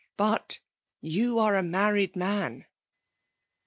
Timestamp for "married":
1.61-2.15